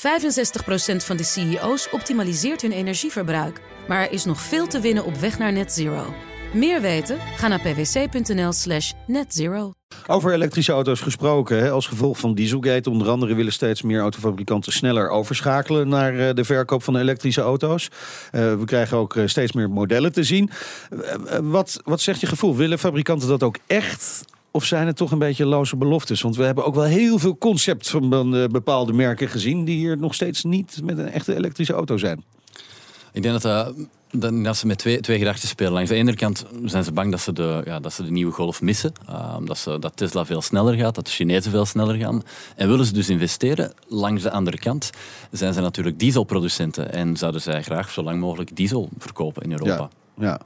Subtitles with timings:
[0.00, 0.02] 65%
[0.96, 3.60] van de CEO's optimaliseert hun energieverbruik.
[3.88, 6.14] Maar er is nog veel te winnen op weg naar net zero.
[6.54, 7.18] Meer weten?
[7.36, 9.72] Ga naar pwc.nl slash netzero.
[10.06, 11.72] Over elektrische auto's gesproken.
[11.72, 16.44] Als gevolg van Dieselgate onder andere willen steeds meer autofabrikanten sneller overschakelen naar eh, de
[16.44, 17.88] verkoop van elektrische auto's.
[18.30, 20.50] Eh, we krijgen ook eh, steeds meer modellen te zien.
[21.42, 22.56] Wat, wat zegt je gevoel?
[22.56, 24.24] Willen fabrikanten dat ook echt?
[24.50, 26.20] Of zijn het toch een beetje loze beloftes?
[26.20, 29.64] Want we hebben ook wel heel veel concept van eh, bepaalde merken gezien...
[29.64, 32.24] die hier nog steeds niet met een echte elektrische auto zijn.
[33.12, 33.74] Ik denk dat, dat,
[34.10, 35.72] dat, dat ze met twee, twee gedachten spelen.
[35.72, 38.32] Langs de ene kant zijn ze bang dat ze de, ja, dat ze de nieuwe
[38.32, 38.92] golf missen.
[39.08, 42.22] Uh, dat, ze, dat Tesla veel sneller gaat, dat de Chinezen veel sneller gaan.
[42.56, 43.72] En willen ze dus investeren.
[43.88, 44.90] Langs de andere kant
[45.30, 46.92] zijn ze natuurlijk dieselproducenten.
[46.92, 49.88] En zouden zij graag zo lang mogelijk diesel verkopen in Europa.
[50.16, 50.40] Ja, ja.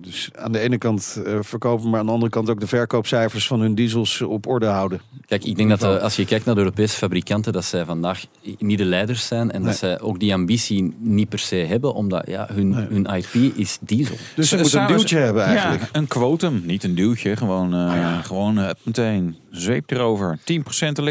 [0.00, 3.46] Dus aan de ene kant uh, verkopen, maar aan de andere kant ook de verkoopcijfers
[3.46, 5.00] van hun diesels op orde houden.
[5.26, 8.26] Kijk, ik denk dat uh, als je kijkt naar de Europese fabrikanten, dat zij vandaag
[8.58, 9.70] niet de leiders zijn en nee.
[9.70, 12.86] dat zij ook die ambitie niet per se hebben, omdat ja, hun, nee.
[12.86, 14.16] hun IP is diesel.
[14.34, 15.82] Dus ze moeten een duwtje hebben eigenlijk.
[15.82, 18.22] Ja, een quotum, niet een duwtje, gewoon, uh, ah, ja.
[18.22, 20.38] gewoon meteen zweep erover.
[20.38, 20.42] 10%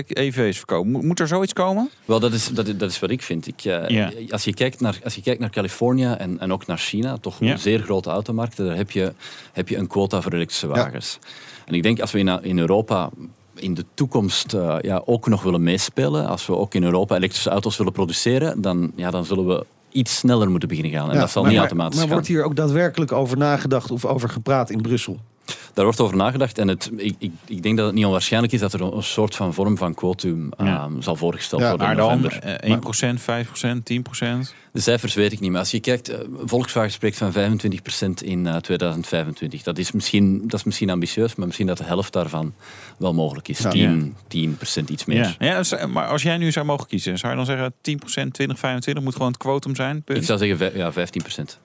[0.07, 0.91] EV's verkopen.
[0.91, 1.89] Moet, moet, er zoiets komen?
[2.05, 3.47] Wel, dat is, dat, dat is wat ik vind.
[3.47, 4.11] Ik, ja.
[4.29, 7.41] als, je kijkt naar, als je kijkt naar Californië en, en ook naar China, toch
[7.41, 9.13] een zeer grote automarkten, heb je,
[9.53, 11.17] heb je een quota voor elektrische wagens.
[11.21, 11.27] Ja.
[11.65, 13.09] En ik denk als we in, in Europa
[13.55, 17.49] in de toekomst uh, ja, ook nog willen meespelen, als we ook in Europa elektrische
[17.49, 21.07] auto's willen produceren, dan, ja, dan zullen we iets sneller moeten beginnen gaan.
[21.07, 22.23] En ja, dat zal maar, niet automatisch maar, maar gaan.
[22.23, 25.19] wordt hier ook daadwerkelijk over nagedacht of over gepraat in Brussel?
[25.75, 28.59] Daar wordt over nagedacht en het, ik, ik, ik, denk dat het niet onwaarschijnlijk is
[28.59, 30.83] dat er een, een soort van vorm van quotum ja.
[30.83, 33.17] um, zal voorgesteld ja, worden in maar dan november.
[33.17, 33.21] 1%,
[34.41, 34.55] 5%, 10%?
[34.71, 37.35] De cijfers weet ik niet, maar als je kijkt, uh, Volkswagen spreekt van 25%
[38.23, 39.63] in uh, 2025.
[39.63, 42.53] Dat is, misschien, dat is misschien ambitieus, maar misschien dat de helft daarvan
[42.97, 43.59] wel mogelijk is.
[43.59, 43.69] Ja.
[43.69, 44.15] 10,
[44.81, 45.35] 10% iets meer.
[45.39, 45.61] Ja.
[45.69, 49.03] ja, maar als jij nu zou mogen kiezen, zou je dan zeggen 10%, 20, 25
[49.03, 50.03] moet gewoon het quotum zijn?
[50.03, 50.19] Punt.
[50.19, 50.95] Ik zou zeggen ja, 15%.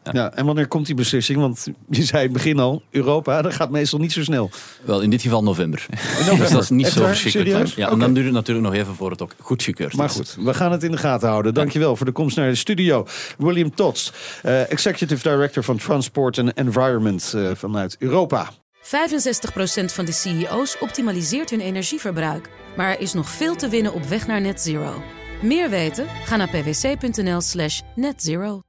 [0.02, 0.12] Ja.
[0.12, 1.39] ja, en wanneer komt die beslissing?
[1.39, 4.50] Want je zei in het begin al, Europa, dat gaat meestal niet zo snel.
[4.84, 5.86] Wel, in dit geval november.
[6.18, 6.38] november.
[6.38, 7.08] dus dat is niet Echt zo waar?
[7.08, 7.50] verschrikkelijk.
[7.50, 7.74] Serieus?
[7.74, 7.90] Ja.
[7.90, 10.12] En dan duurt het natuurlijk nog even voor het ook goedgekeurd Maar is.
[10.12, 11.55] goed, we gaan het in de gaten houden.
[11.55, 13.06] Dankjewel voor de komst naar de studio.
[13.39, 14.12] William Tots,
[14.44, 18.50] uh, Executive Director van Transport and Environment uh, vanuit Europa.
[18.83, 18.89] 65%
[19.84, 22.48] van de CEO's optimaliseert hun energieverbruik.
[22.77, 25.02] Maar er is nog veel te winnen op weg naar net zero.
[25.42, 26.06] Meer weten?
[26.24, 28.60] Ga naar pwc.nl slash netzero.